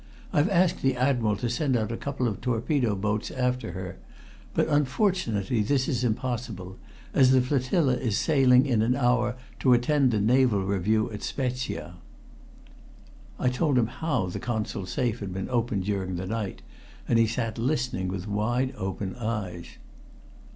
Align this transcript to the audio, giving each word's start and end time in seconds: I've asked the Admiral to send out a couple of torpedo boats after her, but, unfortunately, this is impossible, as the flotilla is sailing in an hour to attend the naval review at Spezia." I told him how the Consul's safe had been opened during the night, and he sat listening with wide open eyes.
I've 0.33 0.49
asked 0.49 0.81
the 0.81 0.97
Admiral 0.97 1.35
to 1.35 1.47
send 1.47 1.77
out 1.77 1.91
a 1.91 1.95
couple 1.95 2.27
of 2.27 2.41
torpedo 2.41 2.95
boats 2.95 3.29
after 3.29 3.73
her, 3.73 3.99
but, 4.55 4.67
unfortunately, 4.67 5.61
this 5.61 5.87
is 5.87 6.03
impossible, 6.03 6.79
as 7.13 7.29
the 7.29 7.39
flotilla 7.39 7.97
is 7.97 8.17
sailing 8.17 8.65
in 8.65 8.81
an 8.81 8.95
hour 8.95 9.35
to 9.59 9.73
attend 9.73 10.09
the 10.09 10.19
naval 10.19 10.65
review 10.65 11.11
at 11.11 11.21
Spezia." 11.21 11.97
I 13.37 13.49
told 13.49 13.77
him 13.77 13.85
how 13.85 14.25
the 14.25 14.39
Consul's 14.39 14.89
safe 14.89 15.19
had 15.19 15.31
been 15.31 15.51
opened 15.51 15.83
during 15.83 16.15
the 16.15 16.25
night, 16.25 16.63
and 17.07 17.19
he 17.19 17.27
sat 17.27 17.59
listening 17.59 18.07
with 18.07 18.27
wide 18.27 18.73
open 18.77 19.15
eyes. 19.17 19.67